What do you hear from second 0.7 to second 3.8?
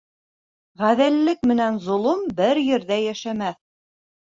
Ғәҙеллек менән золом бер ерҙә йәшәмәҫ.